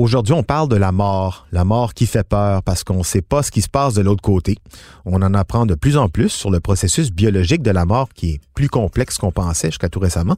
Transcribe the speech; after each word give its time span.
Aujourd'hui, 0.00 0.32
on 0.32 0.42
parle 0.42 0.70
de 0.70 0.76
la 0.76 0.92
mort, 0.92 1.46
la 1.52 1.62
mort 1.62 1.92
qui 1.92 2.06
fait 2.06 2.26
peur 2.26 2.62
parce 2.62 2.84
qu'on 2.84 3.00
ne 3.00 3.02
sait 3.02 3.20
pas 3.20 3.42
ce 3.42 3.50
qui 3.50 3.60
se 3.60 3.68
passe 3.68 3.92
de 3.92 4.00
l'autre 4.00 4.22
côté. 4.22 4.56
On 5.04 5.20
en 5.20 5.34
apprend 5.34 5.66
de 5.66 5.74
plus 5.74 5.98
en 5.98 6.08
plus 6.08 6.30
sur 6.30 6.50
le 6.50 6.58
processus 6.58 7.12
biologique 7.12 7.60
de 7.60 7.70
la 7.70 7.84
mort 7.84 8.08
qui 8.14 8.30
est 8.30 8.40
plus 8.54 8.70
complexe 8.70 9.18
qu'on 9.18 9.30
pensait 9.30 9.68
jusqu'à 9.68 9.90
tout 9.90 10.00
récemment, 10.00 10.36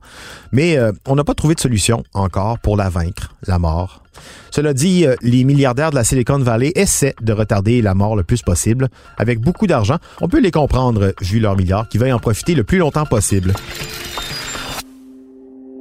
mais 0.50 0.78
euh, 0.78 0.90
on 1.06 1.14
n'a 1.14 1.22
pas 1.22 1.34
trouvé 1.34 1.54
de 1.54 1.60
solution 1.60 2.02
encore 2.12 2.58
pour 2.58 2.76
la 2.76 2.88
vaincre, 2.88 3.36
la 3.46 3.60
mort. 3.60 4.02
Cela 4.50 4.74
dit, 4.74 5.06
euh, 5.06 5.14
les 5.22 5.44
milliardaires 5.44 5.90
de 5.90 5.94
la 5.94 6.02
Silicon 6.02 6.40
Valley 6.40 6.72
essaient 6.74 7.14
de 7.20 7.32
retarder 7.32 7.82
la 7.82 7.94
mort 7.94 8.16
le 8.16 8.24
plus 8.24 8.42
possible. 8.42 8.88
Avec 9.16 9.38
beaucoup 9.38 9.68
d'argent, 9.68 9.98
on 10.20 10.26
peut 10.26 10.40
les 10.40 10.50
comprendre 10.50 11.14
vu 11.20 11.38
leurs 11.38 11.56
milliards 11.56 11.88
qui 11.88 11.98
veulent 11.98 12.10
en 12.10 12.18
profiter 12.18 12.56
le 12.56 12.64
plus 12.64 12.78
longtemps 12.78 13.06
possible. 13.06 13.54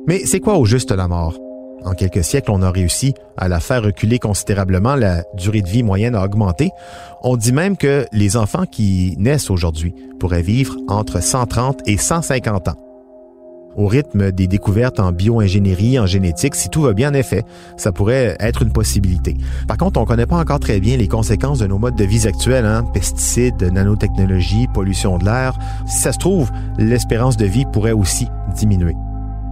Mais 0.07 0.27
c'est 0.27 0.39
quoi 0.39 0.59
au 0.59 0.65
juste 0.65 0.91
la 0.91 1.07
mort? 1.07 1.50
En 1.83 1.93
quelques 1.93 2.23
siècles, 2.23 2.51
on 2.51 2.61
a 2.61 2.71
réussi 2.71 3.13
à 3.37 3.47
la 3.47 3.59
faire 3.59 3.83
reculer 3.83 4.19
considérablement, 4.19 4.95
la 4.95 5.23
durée 5.35 5.61
de 5.61 5.69
vie 5.69 5.83
moyenne 5.83 6.15
a 6.15 6.23
augmenté. 6.23 6.69
On 7.23 7.37
dit 7.37 7.53
même 7.53 7.77
que 7.77 8.05
les 8.11 8.37
enfants 8.37 8.65
qui 8.65 9.15
naissent 9.17 9.49
aujourd'hui 9.49 9.93
pourraient 10.19 10.43
vivre 10.43 10.75
entre 10.87 11.21
130 11.21 11.81
et 11.87 11.97
150 11.97 12.67
ans. 12.67 12.75
Au 13.77 13.87
rythme 13.87 14.31
des 14.31 14.47
découvertes 14.47 14.99
en 14.99 15.13
bioingénierie, 15.13 15.97
en 15.97 16.05
génétique, 16.05 16.55
si 16.55 16.69
tout 16.69 16.81
va 16.81 16.93
bien 16.93 17.11
en 17.11 17.13
effet, 17.13 17.43
ça 17.77 17.93
pourrait 17.93 18.35
être 18.39 18.63
une 18.63 18.73
possibilité. 18.73 19.37
Par 19.67 19.77
contre, 19.77 19.99
on 19.99 20.03
ne 20.03 20.07
connaît 20.07 20.25
pas 20.25 20.35
encore 20.35 20.59
très 20.59 20.81
bien 20.81 20.97
les 20.97 21.07
conséquences 21.07 21.59
de 21.59 21.67
nos 21.67 21.77
modes 21.77 21.95
de 21.95 22.03
vie 22.03 22.27
actuels, 22.27 22.65
hein? 22.65 22.83
pesticides, 22.93 23.63
nanotechnologie, 23.63 24.67
pollution 24.73 25.17
de 25.17 25.25
l'air. 25.25 25.57
Si 25.87 25.99
ça 25.99 26.11
se 26.11 26.19
trouve, 26.19 26.51
l'espérance 26.77 27.37
de 27.37 27.45
vie 27.45 27.65
pourrait 27.71 27.93
aussi 27.93 28.27
diminuer. 28.57 28.95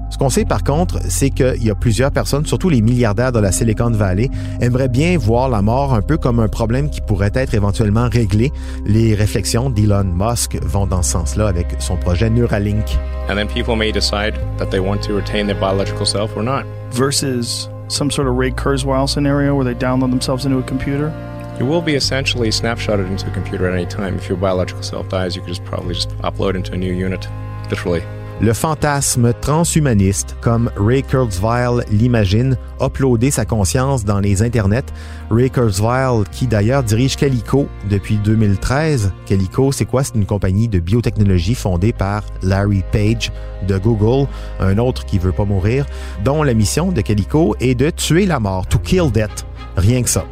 Ce 0.10 0.18
qu'on 0.18 0.30
sait 0.30 0.46
par 0.46 0.64
contre, 0.64 1.00
c'est 1.08 1.30
qu'il 1.30 1.64
y 1.64 1.70
a 1.70 1.76
plusieurs 1.76 2.12
personnes, 2.12 2.46
surtout 2.46 2.70
les 2.70 2.82
milliardaires 2.82 3.32
de 3.32 3.40
la 3.40 3.52
Silicon 3.52 3.92
Valley, 3.92 4.30
aimeraient 4.60 4.90
bien 4.90 5.18
voir 5.18 5.50
la 5.50 5.62
mort 5.62 5.94
un 5.94 6.02
peu 6.02 6.18
comme 6.18 6.40
un 6.40 6.48
problème 6.48 6.90
qui 6.90 7.00
pourrait 7.00 7.32
être 7.36 7.54
éventuellement 7.54 8.10
réglé. 8.10 8.52
Les 8.86 9.14
réflexions 9.14 9.70
d'Elon 9.70 10.06
Musk 10.06 10.58
vont 10.64 10.88
dans 10.88 11.04
ce 11.04 11.12
sens-là 11.12 11.48
avec 11.48 11.68
son 11.80 11.96
projet 11.96 12.30
Neuralink. 12.30 12.86
And 13.30 13.36
then 13.36 13.48
people 13.48 13.76
may 13.76 13.92
decide 13.92 14.34
that 14.58 14.72
they 14.72 14.80
want 14.80 15.02
to 15.04 15.14
retain 15.14 15.46
their 15.46 15.60
biological 15.60 16.08
self 16.08 16.36
or 16.36 16.44
not. 16.44 16.66
Versus 16.92 17.70
some 17.88 18.10
sort 18.10 18.28
of 18.28 18.36
Ray 18.36 18.52
Kurzweil 18.52 19.08
scenario 19.08 19.56
where 19.56 19.66
they 19.66 19.76
download 19.76 20.10
themselves 20.10 20.46
into 20.46 20.58
a 20.58 20.64
computer? 20.64 21.14
You 21.60 21.66
will 21.66 21.82
be 21.82 21.94
essentially 21.94 22.50
snapshotted 22.50 23.08
into 23.08 23.28
a 23.28 23.32
computer 23.32 23.68
at 23.68 23.74
any 23.74 23.86
time. 23.86 24.16
If 24.16 24.28
your 24.28 24.38
biological 24.38 24.82
self 24.82 25.10
dies, 25.10 25.36
you 25.36 25.42
could 25.42 25.50
just 25.50 25.66
probably 25.66 25.94
just 25.94 26.10
upload 26.20 26.56
into 26.56 26.74
a 26.74 26.78
new 26.78 26.94
unit, 26.94 27.28
literally 27.70 28.02
le 28.42 28.54
fantasme 28.54 29.34
transhumaniste, 29.42 30.38
comme 30.42 30.72
Ray 30.78 31.04
Kurzweil 31.04 31.84
l'imagine, 31.92 32.58
uploader 32.82 33.32
sa 33.32 33.46
conscience 33.46 34.06
dans 34.06 34.20
les 34.20 34.42
internets. 34.42 34.86
Ray 35.30 35.50
Kurzweil, 35.50 36.24
qui 36.32 36.48
d'ailleurs 36.48 36.84
dirige 36.84 37.18
Calico 37.18 37.68
depuis 37.90 38.16
2013. 38.18 39.12
Calico, 39.26 39.72
c'est 39.72 39.86
quoi? 39.86 40.04
C'est 40.04 40.16
une 40.16 40.26
compagnie 40.26 40.70
de 40.70 40.80
biotechnologie 40.80 41.56
fondée 41.56 41.92
par 41.92 42.24
Larry 42.42 42.84
Page 42.92 43.32
de 43.68 43.78
Google, 43.78 44.28
un 44.60 44.78
autre 44.78 45.06
qui 45.06 45.20
veut 45.20 45.34
pas 45.34 45.46
mourir, 45.46 45.86
dont 46.24 46.44
la 46.44 46.54
mission 46.54 46.92
de 46.92 47.02
Calico 47.02 47.56
est 47.60 47.76
de 47.76 47.90
tuer 47.90 48.26
la 48.26 48.40
mort, 48.40 48.68
to 48.68 48.80
kill 48.80 49.12
death. 49.12 49.46
Rien 49.76 50.02
que 50.02 50.10
ça. 50.10 50.24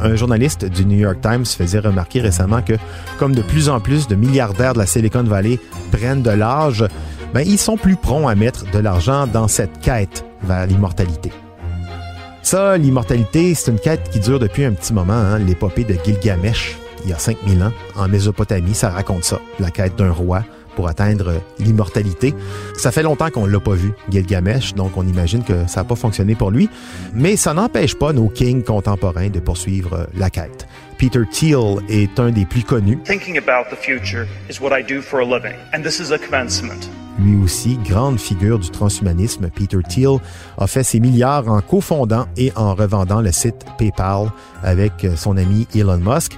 Un 0.00 0.16
journaliste 0.16 0.64
du 0.64 0.86
New 0.86 0.98
York 0.98 1.18
Times 1.20 1.44
faisait 1.44 1.78
remarquer 1.78 2.20
récemment 2.20 2.62
que, 2.62 2.72
comme 3.18 3.34
de 3.34 3.42
plus 3.42 3.68
en 3.68 3.80
plus 3.80 4.08
de 4.08 4.14
milliardaires 4.14 4.72
de 4.72 4.78
la 4.78 4.86
Silicon 4.86 5.24
Valley 5.24 5.58
prennent 5.92 6.22
de 6.22 6.30
l'âge, 6.30 6.84
ben, 7.34 7.42
ils 7.46 7.58
sont 7.58 7.76
plus 7.76 7.96
prompts 7.96 8.28
à 8.28 8.34
mettre 8.34 8.70
de 8.70 8.78
l'argent 8.78 9.26
dans 9.26 9.48
cette 9.48 9.80
quête 9.80 10.24
vers 10.42 10.66
l'immortalité. 10.66 11.32
Ça, 12.42 12.76
l'immortalité, 12.76 13.54
c'est 13.54 13.70
une 13.70 13.78
quête 13.78 14.08
qui 14.10 14.18
dure 14.18 14.38
depuis 14.38 14.64
un 14.64 14.72
petit 14.72 14.92
moment. 14.92 15.12
Hein? 15.12 15.38
L'épopée 15.38 15.84
de 15.84 15.94
Gilgamesh, 16.04 16.78
il 17.04 17.10
y 17.10 17.12
a 17.12 17.18
5000 17.18 17.62
ans, 17.62 17.72
en 17.96 18.08
Mésopotamie, 18.08 18.74
ça 18.74 18.90
raconte 18.90 19.24
ça, 19.24 19.40
la 19.58 19.70
quête 19.70 19.96
d'un 19.96 20.10
roi 20.10 20.42
pour 20.76 20.88
atteindre 20.88 21.34
l'immortalité. 21.58 22.34
Ça 22.76 22.92
fait 22.92 23.02
longtemps 23.02 23.30
qu'on 23.30 23.46
l'a 23.46 23.60
pas 23.60 23.74
vu, 23.74 23.92
Gilgamesh, 24.10 24.74
donc 24.74 24.96
on 24.96 25.06
imagine 25.06 25.44
que 25.44 25.66
ça 25.66 25.80
n'a 25.80 25.84
pas 25.84 25.96
fonctionné 25.96 26.34
pour 26.34 26.50
lui, 26.50 26.68
mais 27.12 27.36
ça 27.36 27.54
n'empêche 27.54 27.94
pas 27.94 28.12
nos 28.12 28.28
kings 28.28 28.64
contemporains 28.64 29.28
de 29.28 29.40
poursuivre 29.40 30.08
la 30.16 30.30
quête. 30.30 30.66
Peter 30.98 31.22
Thiel 31.30 31.78
est 31.88 32.18
un 32.18 32.30
des 32.30 32.44
plus 32.44 32.62
connus. 32.62 32.98
Lui 37.22 37.36
aussi, 37.42 37.78
grande 37.84 38.18
figure 38.18 38.58
du 38.58 38.70
transhumanisme, 38.70 39.48
Peter 39.50 39.78
Thiel 39.86 40.18
a 40.58 40.66
fait 40.66 40.82
ses 40.82 41.00
milliards 41.00 41.48
en 41.48 41.60
cofondant 41.60 42.26
et 42.36 42.52
en 42.56 42.74
revendant 42.74 43.20
le 43.20 43.30
site 43.32 43.66
PayPal 43.78 44.30
avec 44.62 45.06
son 45.16 45.36
ami 45.36 45.66
Elon 45.74 45.98
Musk. 45.98 46.36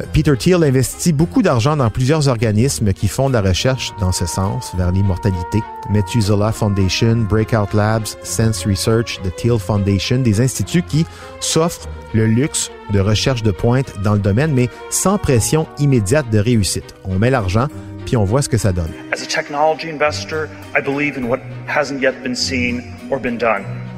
Euh, 0.00 0.04
Peter 0.12 0.36
Thiel 0.36 0.64
investit 0.64 1.12
beaucoup 1.12 1.42
d'argent 1.42 1.76
dans 1.76 1.90
plusieurs 1.90 2.28
organismes 2.28 2.92
qui 2.92 3.08
font 3.08 3.28
de 3.28 3.34
la 3.34 3.42
recherche 3.42 3.92
dans 4.00 4.12
ce 4.12 4.26
sens, 4.26 4.72
vers 4.76 4.90
l'immortalité. 4.90 5.62
Methuselah 5.90 6.52
Foundation, 6.52 7.16
Breakout 7.28 7.74
Labs, 7.74 8.16
Sense 8.22 8.66
Research, 8.66 9.20
The 9.22 9.34
Thiel 9.36 9.58
Foundation, 9.58 10.18
des 10.18 10.40
instituts 10.40 10.82
qui 10.82 11.06
s'offrent 11.40 11.88
le 12.12 12.26
luxe 12.26 12.70
de 12.92 13.00
recherche 13.00 13.42
de 13.42 13.50
pointe 13.50 13.94
dans 14.02 14.14
le 14.14 14.20
domaine, 14.20 14.52
mais 14.52 14.68
sans 14.90 15.18
pression 15.18 15.66
immédiate 15.78 16.30
de 16.30 16.38
réussite. 16.38 16.94
On 17.04 17.18
met 17.18 17.30
l'argent, 17.30 17.66
puis 18.04 18.16
on 18.16 18.24
voit 18.24 18.42
ce 18.42 18.48
que 18.48 18.58
ça 18.58 18.72
donne. 18.72 18.90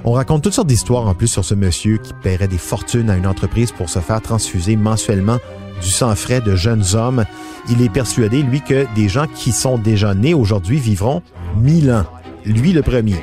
On 0.04 0.12
raconte 0.12 0.42
toutes 0.42 0.52
sortes 0.52 0.68
d'histoires 0.68 1.06
en 1.08 1.14
plus 1.14 1.26
sur 1.26 1.44
ce 1.44 1.54
monsieur 1.54 1.98
qui 1.98 2.12
paierait 2.22 2.48
des 2.48 2.58
fortunes 2.58 3.10
à 3.10 3.16
une 3.16 3.26
entreprise 3.26 3.72
pour 3.72 3.88
se 3.88 3.98
faire 3.98 4.20
transfuser 4.20 4.76
mensuellement 4.76 5.38
du 5.82 5.90
sang 5.90 6.14
frais 6.14 6.40
de 6.40 6.54
jeunes 6.54 6.84
hommes. 6.94 7.24
Il 7.68 7.82
est 7.82 7.88
persuadé, 7.88 8.42
lui, 8.42 8.60
que 8.60 8.86
des 8.94 9.08
gens 9.08 9.26
qui 9.26 9.52
sont 9.52 9.78
déjà 9.78 10.14
nés 10.14 10.34
aujourd'hui 10.34 10.78
vivront 10.78 11.22
mille 11.56 11.90
ans. 11.90 12.04
Lui 12.44 12.72
le 12.72 12.82
premier. 12.82 13.16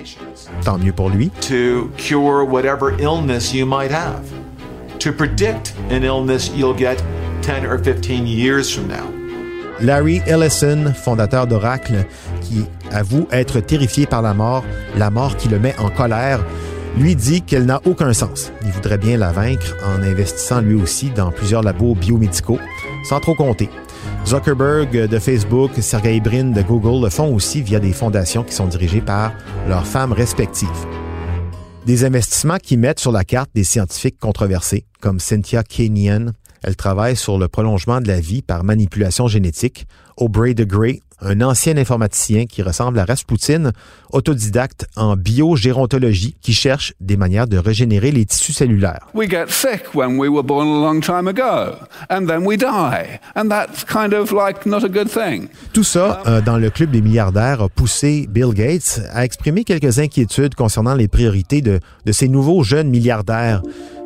Tant 0.65 0.77
mieux 0.77 0.91
pour 0.91 1.09
lui. 1.09 1.29
To 1.47 1.89
cure 1.97 2.45
whatever 2.45 2.93
illness 2.99 3.53
you 3.53 3.65
might 3.65 3.91
have. 3.91 4.21
To 4.99 5.13
predict 5.13 5.73
an 5.89 6.03
illness 6.03 6.51
you'll 6.53 6.77
get 6.77 7.01
10 7.41 7.65
or 7.65 7.77
15 7.77 8.27
years 8.27 8.69
from 8.69 8.87
now. 8.87 9.22
Larry 9.83 10.21
Ellison, 10.25 10.93
fondateur 10.95 11.45
d'Oracle, 11.45 12.05
qui 12.41 12.63
avoue 12.91 13.27
être 13.31 13.59
terrifié 13.59 14.05
par 14.05 14.21
la 14.21 14.33
mort, 14.33 14.63
la 14.97 15.09
mort 15.09 15.35
qui 15.35 15.49
le 15.49 15.59
met 15.59 15.75
en 15.77 15.89
colère, 15.89 16.43
lui 16.97 17.17
dit 17.17 17.41
qu'elle 17.41 17.65
n'a 17.65 17.81
aucun 17.85 18.13
sens. 18.13 18.53
Il 18.63 18.71
voudrait 18.71 18.97
bien 18.97 19.17
la 19.17 19.33
vaincre 19.33 19.75
en 19.85 20.01
investissant 20.01 20.61
lui 20.61 20.75
aussi 20.75 21.09
dans 21.09 21.31
plusieurs 21.31 21.63
labos 21.63 21.95
biomédicaux, 21.95 22.59
sans 23.09 23.19
trop 23.19 23.35
compter. 23.35 23.69
Zuckerberg 24.25 25.09
de 25.09 25.19
Facebook, 25.19 25.71
Sergey 25.81 26.21
Brin 26.21 26.51
de 26.51 26.61
Google 26.61 27.03
le 27.03 27.09
font 27.09 27.33
aussi 27.35 27.61
via 27.61 27.81
des 27.81 27.91
fondations 27.91 28.43
qui 28.43 28.53
sont 28.53 28.67
dirigées 28.67 29.01
par 29.01 29.33
leurs 29.67 29.85
femmes 29.85 30.13
respectives. 30.13 30.69
Des 31.85 32.05
investissements 32.05 32.57
qui 32.57 32.77
mettent 32.77 33.01
sur 33.01 33.11
la 33.11 33.25
carte 33.25 33.49
des 33.53 33.65
scientifiques 33.65 34.17
controversés, 34.17 34.85
comme 35.01 35.19
Cynthia 35.19 35.63
Kenyon, 35.63 36.31
elle 36.63 36.75
travaille 36.75 37.15
sur 37.15 37.37
le 37.37 37.47
prolongement 37.47 38.01
de 38.01 38.07
la 38.07 38.19
vie 38.19 38.41
par 38.41 38.63
manipulation 38.63 39.27
génétique. 39.27 39.85
Aubrey 40.17 40.53
de 40.53 40.63
Grey, 40.63 41.01
un 41.21 41.41
ancien 41.41 41.77
informaticien 41.77 42.45
qui 42.45 42.61
ressemble 42.61 42.99
à 42.99 43.05
Rasputin, 43.05 43.71
autodidacte 44.11 44.85
en 44.95 45.15
biogérontologie, 45.15 46.35
qui 46.41 46.53
cherche 46.53 46.93
des 46.99 47.17
manières 47.17 47.47
de 47.47 47.57
régénérer 47.57 48.11
les 48.11 48.25
tissus 48.25 48.53
cellulaires. 48.53 49.07
We 49.15 49.29
get 49.29 49.47
sick 49.49 49.95
when 49.95 50.19
we 50.19 50.29
were 50.29 50.43
born 50.43 50.67
a 50.67 50.79
long 50.79 51.01
time 51.01 51.27
ago, 51.27 51.75
and 52.09 52.27
then 52.27 52.45
we 52.45 52.57
die, 52.57 53.19
and 53.35 53.49
that's 53.49 53.83
kind 53.85 54.13
of 54.13 54.31
like 54.31 54.65
not 54.65 54.83
a 54.83 54.89
good 54.89 55.09
thing. 55.09 55.47
Tout 55.73 55.83
ça, 55.83 56.21
euh, 56.27 56.41
dans 56.41 56.57
le 56.57 56.69
club 56.69 56.91
des 56.91 57.01
milliardaires, 57.01 57.61
a 57.61 57.69
poussé 57.69 58.27
Bill 58.29 58.53
Gates 58.53 59.01
à 59.13 59.25
exprimer 59.25 59.63
quelques 59.63 59.99
inquiétudes 59.99 60.55
concernant 60.55 60.93
les 60.93 61.07
priorités 61.07 61.61
de, 61.61 61.79
de 62.05 62.11
ces 62.11 62.27
nouveaux 62.27 62.63
jeunes 62.63 62.89
milliardaires 62.89 63.63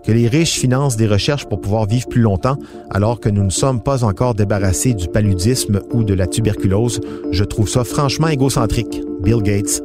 que 0.08 0.14
les 0.14 0.30
riches 0.30 0.58
financent 0.58 0.96
des 0.96 1.06
recherches 1.06 1.46
pour 1.46 1.60
pouvoir 1.60 1.86
vivre 1.86 2.08
plus 2.08 2.22
longtemps 2.22 2.56
alors 2.90 3.20
que 3.20 3.28
nous 3.28 3.44
ne 3.44 3.50
sommes 3.50 3.82
pas 3.84 4.06
encore 4.06 4.36
débarrassés 4.36 4.94
du 4.94 5.10
paludisme 5.10 5.82
ou 5.92 6.06
de 6.06 6.14
la 6.14 6.28
tuberculose. 6.28 7.02
Je 7.32 7.44
trouve 7.44 7.68
ça 7.68 7.84
franchement 7.84 8.30
égocentrique. 8.30 9.02
Bill 9.22 9.42
Gates. 9.42 9.82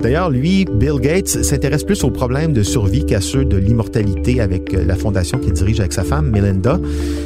D'ailleurs, 0.00 0.30
lui, 0.30 0.64
Bill 0.64 0.98
Gates, 0.98 1.28
s'intéresse 1.28 1.84
plus 1.84 2.02
aux 2.04 2.10
problèmes 2.10 2.54
de 2.54 2.62
survie 2.62 3.04
qu'à 3.04 3.20
ceux 3.20 3.44
de 3.44 3.58
l'immortalité 3.58 4.40
avec 4.40 4.72
euh, 4.72 4.82
la 4.86 4.94
fondation 4.94 5.38
qu'il 5.38 5.52
dirige 5.52 5.78
avec 5.80 5.92
sa 5.92 6.04
femme, 6.04 6.30
Melinda. 6.30 6.80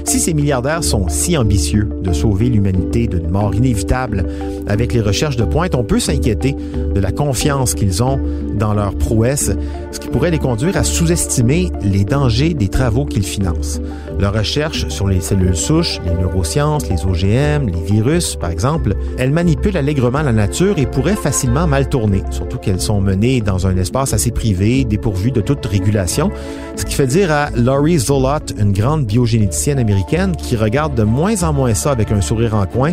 Si 0.05 0.19
ces 0.19 0.35
milliardaires 0.35 0.83
sont 0.83 1.09
si 1.09 1.37
ambitieux 1.37 1.89
de 2.03 2.13
sauver 2.13 2.49
l'humanité 2.49 3.07
d'une 3.07 3.29
mort 3.29 3.55
inévitable 3.55 4.27
avec 4.67 4.93
les 4.93 5.01
recherches 5.01 5.37
de 5.37 5.45
pointe, 5.45 5.77
on 5.77 5.85
peut 5.85 6.01
s'inquiéter 6.01 6.57
de 6.95 7.01
la 7.01 7.13
confiance 7.13 7.75
qu'ils 7.75 8.03
ont 8.03 8.19
dans 8.59 8.75
leur 8.75 8.95
prouesse, 8.97 9.53
ce 9.93 10.01
qui 10.01 10.09
pourrait 10.09 10.31
les 10.31 10.39
conduire 10.39 10.77
à 10.77 10.83
sous-estimer 10.83 11.71
les 11.83 12.05
dangers 12.05 12.55
des 12.55 12.69
travaux 12.69 13.05
qu'ils 13.05 13.27
financent. 13.27 13.81
Leurs 14.19 14.35
recherches 14.35 14.89
sur 14.89 15.09
les 15.09 15.21
cellules 15.21 15.57
souches, 15.57 16.01
les 16.05 16.15
neurosciences, 16.15 16.89
les 16.89 17.05
OGM, 17.05 17.69
les 17.69 17.83
virus, 17.83 18.37
par 18.37 18.51
exemple, 18.51 18.95
elles 19.19 19.33
manipulent 19.33 19.77
allègrement 19.77 20.23
la 20.23 20.33
nature 20.33 20.79
et 20.79 20.87
pourraient 20.87 21.17
facilement 21.17 21.67
mal 21.67 21.89
tourner, 21.89 22.23
surtout 22.31 22.59
qu'elles 22.65 22.81
sont 22.81 23.01
menées 23.01 23.41
dans 23.41 23.67
un 23.67 23.77
espace 23.77 24.15
assez 24.15 24.31
privé, 24.31 24.85
dépourvu 24.85 25.31
de 25.31 25.41
toute 25.43 25.65
régulation, 25.67 26.31
ce 26.77 26.85
qui 26.85 26.95
fait 26.95 27.07
dire 27.07 27.31
à 27.31 27.51
Laurie 27.55 27.99
Zolot, 27.99 28.47
une 28.59 28.73
grande 28.73 29.05
biogénéticienne 29.05 29.79
américaine 29.79 30.35
qui 30.35 30.57
regarde 30.57 30.95
de 30.95 31.03
moins 31.03 31.43
en 31.43 31.53
moins 31.53 31.75
ça 31.75 31.91
avec 31.91 32.11
un 32.11 32.23
sourire 32.23 32.55
en 32.55 32.65
coin, 32.65 32.93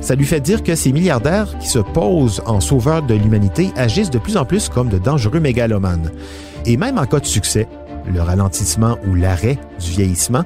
ça 0.00 0.14
lui 0.14 0.24
fait 0.24 0.40
dire 0.40 0.62
que 0.62 0.74
ces 0.76 0.92
milliardaires 0.92 1.58
qui 1.58 1.68
se 1.68 1.80
posent 1.80 2.40
en 2.46 2.60
sauveurs 2.60 3.02
de 3.02 3.14
l'humanité 3.14 3.70
agissent 3.76 4.10
de 4.10 4.18
plus 4.18 4.36
en 4.36 4.44
plus 4.44 4.68
comme 4.68 4.88
de 4.88 4.98
dangereux 4.98 5.40
mégalomanes. 5.40 6.10
Et 6.64 6.76
même 6.76 6.96
en 6.96 7.04
cas 7.04 7.20
de 7.20 7.26
succès, 7.26 7.66
le 8.10 8.22
ralentissement 8.22 8.96
ou 9.06 9.14
l'arrêt 9.14 9.58
du 9.80 9.90
vieillissement, 9.90 10.44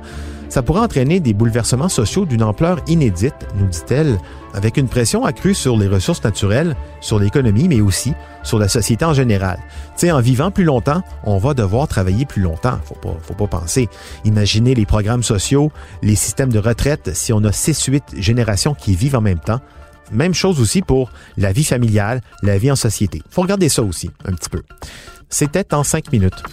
ça 0.54 0.62
pourrait 0.62 0.82
entraîner 0.82 1.18
des 1.18 1.34
bouleversements 1.34 1.88
sociaux 1.88 2.26
d'une 2.26 2.44
ampleur 2.44 2.78
inédite, 2.86 3.34
nous 3.56 3.66
dit-elle, 3.66 4.20
avec 4.52 4.76
une 4.76 4.86
pression 4.86 5.24
accrue 5.24 5.52
sur 5.52 5.76
les 5.76 5.88
ressources 5.88 6.22
naturelles, 6.22 6.76
sur 7.00 7.18
l'économie, 7.18 7.66
mais 7.66 7.80
aussi 7.80 8.12
sur 8.44 8.60
la 8.60 8.68
société 8.68 9.04
en 9.04 9.14
général. 9.14 9.58
Tu 9.96 10.06
sais, 10.06 10.12
en 10.12 10.20
vivant 10.20 10.52
plus 10.52 10.62
longtemps, 10.62 11.02
on 11.24 11.38
va 11.38 11.54
devoir 11.54 11.88
travailler 11.88 12.24
plus 12.24 12.40
longtemps. 12.40 12.78
Faut 12.84 12.94
pas, 12.94 13.16
faut 13.20 13.34
pas 13.34 13.48
penser. 13.48 13.88
Imaginez 14.24 14.76
les 14.76 14.86
programmes 14.86 15.24
sociaux, 15.24 15.72
les 16.02 16.14
systèmes 16.14 16.52
de 16.52 16.60
retraite 16.60 17.10
si 17.14 17.32
on 17.32 17.42
a 17.42 17.50
6-8 17.50 18.20
générations 18.20 18.74
qui 18.74 18.94
vivent 18.94 19.16
en 19.16 19.20
même 19.20 19.40
temps. 19.40 19.60
Même 20.12 20.34
chose 20.34 20.60
aussi 20.60 20.82
pour 20.82 21.10
la 21.36 21.50
vie 21.50 21.64
familiale, 21.64 22.20
la 22.44 22.58
vie 22.58 22.70
en 22.70 22.76
société. 22.76 23.22
Faut 23.28 23.42
regarder 23.42 23.68
ça 23.68 23.82
aussi, 23.82 24.08
un 24.24 24.34
petit 24.34 24.50
peu. 24.50 24.62
C'était 25.30 25.74
en 25.74 25.82
cinq 25.82 26.12
minutes. 26.12 26.44